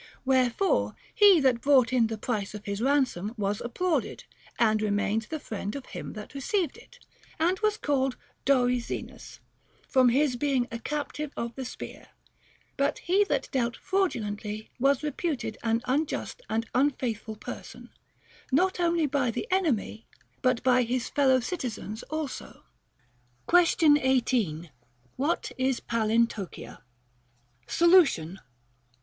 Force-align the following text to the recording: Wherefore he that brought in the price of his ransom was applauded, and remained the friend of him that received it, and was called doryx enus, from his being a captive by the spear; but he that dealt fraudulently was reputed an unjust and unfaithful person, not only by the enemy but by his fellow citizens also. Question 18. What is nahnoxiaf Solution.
Wherefore 0.25 0.95
he 1.13 1.39
that 1.41 1.61
brought 1.61 1.93
in 1.93 2.07
the 2.07 2.17
price 2.17 2.55
of 2.55 2.65
his 2.65 2.81
ransom 2.81 3.35
was 3.37 3.61
applauded, 3.61 4.23
and 4.57 4.81
remained 4.81 5.27
the 5.29 5.39
friend 5.39 5.75
of 5.75 5.85
him 5.85 6.13
that 6.13 6.33
received 6.33 6.75
it, 6.75 6.97
and 7.39 7.59
was 7.59 7.77
called 7.77 8.17
doryx 8.43 8.87
enus, 8.87 9.37
from 9.87 10.09
his 10.09 10.37
being 10.37 10.67
a 10.71 10.79
captive 10.79 11.35
by 11.35 11.51
the 11.55 11.63
spear; 11.63 12.07
but 12.77 12.97
he 12.97 13.23
that 13.25 13.47
dealt 13.51 13.77
fraudulently 13.77 14.71
was 14.79 15.03
reputed 15.03 15.59
an 15.61 15.83
unjust 15.85 16.41
and 16.49 16.65
unfaithful 16.73 17.35
person, 17.35 17.91
not 18.51 18.79
only 18.79 19.05
by 19.05 19.29
the 19.29 19.47
enemy 19.51 20.07
but 20.41 20.63
by 20.63 20.81
his 20.81 21.09
fellow 21.09 21.39
citizens 21.39 22.01
also. 22.09 22.63
Question 23.45 23.99
18. 23.99 24.71
What 25.15 25.51
is 25.59 25.79
nahnoxiaf 25.81 26.81
Solution. 27.67 28.39